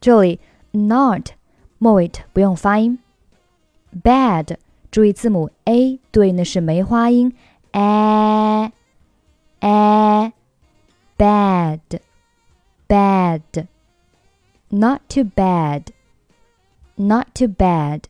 [0.00, 0.40] 这里
[0.72, 1.32] not
[1.78, 2.98] 末尾不用发音。
[4.02, 4.56] bad
[4.90, 7.34] 注意字母 a 对应的是梅花音
[7.72, 8.72] a
[9.60, 10.32] a
[11.18, 11.80] bad
[12.88, 13.66] bad
[14.68, 15.88] not too bad
[16.96, 18.02] not too bad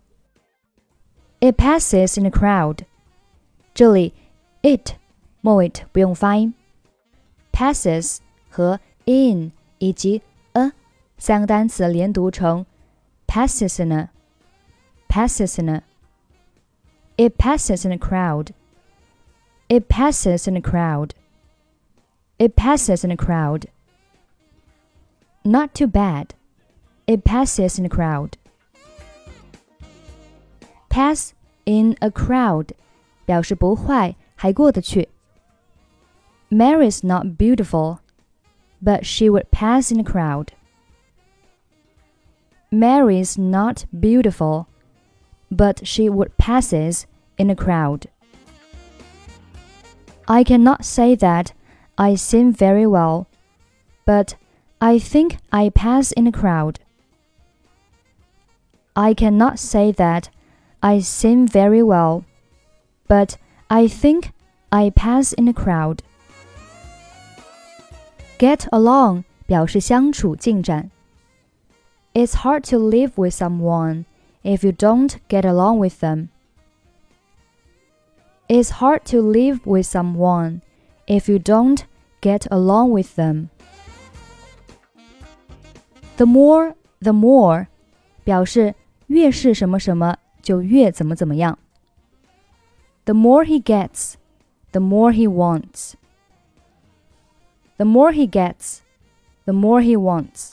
[1.41, 2.85] it passes in a crowd.
[3.75, 4.15] 这里
[4.63, 4.97] it
[5.41, 6.55] 末尾不用发音，
[7.53, 8.19] passes
[8.49, 10.73] 和 in 以及 a
[11.19, 12.67] 三个单词连读成
[13.27, 14.11] passes in a
[15.09, 15.83] passes in a
[17.17, 18.53] it passes in a crowd.
[19.69, 21.15] It passes in a crowd.
[22.39, 23.67] It passes in a crowd.
[25.45, 26.35] Not too bad.
[27.07, 28.36] It passes in a crowd.
[30.97, 31.33] Pass
[31.65, 32.71] in a crowd
[33.25, 35.09] 表示不坏，还过得去。
[36.51, 37.99] Mary's not beautiful,
[38.83, 40.49] but she would pass in a crowd.
[42.71, 44.67] Mary's not beautiful,
[45.51, 47.05] but she would passes
[47.37, 48.07] in a crowd.
[50.27, 51.53] I cannot say that
[51.97, 53.27] I sing very well,
[54.05, 54.35] but
[54.79, 56.81] I think I pass in a crowd.
[58.95, 60.31] I cannot say that
[60.81, 62.25] I sing very well,
[63.09, 63.37] but
[63.71, 64.33] I think
[64.71, 66.03] I pass in a crowd.
[68.39, 70.91] Get along 表示相处进展。
[72.15, 74.05] It's hard to live with someone
[74.43, 76.29] if you don't get along with them.
[78.49, 80.61] It's hard to live with someone
[81.07, 81.85] if you don't
[82.21, 83.49] get along with them.
[86.17, 87.69] The more, the more
[88.25, 88.75] 表示
[89.07, 91.59] 越是什么什么 就越怎么怎么样。
[93.05, 94.15] The more he gets,
[94.73, 95.95] the more he wants.
[97.77, 98.81] The more he gets,
[99.45, 100.53] the more he wants.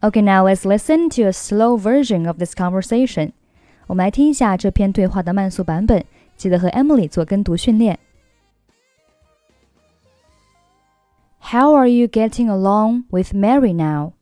[0.00, 3.32] Okay, now let's listen to a slow version of this conversation.
[3.86, 6.04] 我们来听一下这篇对话的慢速版本，
[6.36, 7.98] 记得和 Emily 做跟读训练。
[11.40, 14.12] How are you getting along with Mary now?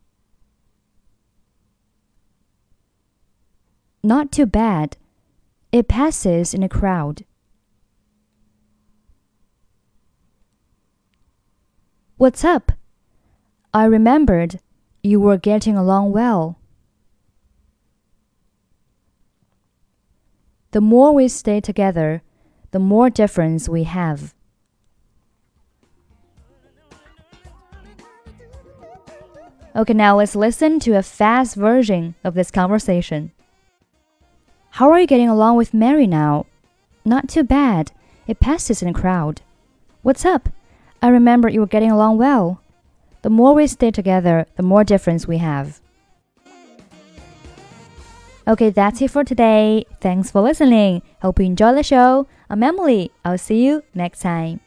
[4.06, 4.96] Not too bad.
[5.72, 7.24] It passes in a crowd.
[12.16, 12.70] What's up?
[13.74, 14.60] I remembered
[15.02, 16.60] you were getting along well.
[20.70, 22.22] The more we stay together,
[22.70, 24.36] the more difference we have.
[29.74, 33.32] Okay, now let's listen to a fast version of this conversation.
[34.76, 36.44] How are you getting along with Mary now?
[37.02, 37.92] Not too bad.
[38.26, 39.40] It passes in a crowd.
[40.02, 40.50] What's up?
[41.00, 42.60] I remember you were getting along well.
[43.22, 45.80] The more we stay together, the more difference we have.
[48.46, 49.86] Okay, that's it for today.
[50.02, 51.00] Thanks for listening.
[51.22, 52.26] Hope you enjoy the show.
[52.50, 53.10] I'm Emily.
[53.24, 54.60] I'll see you next time.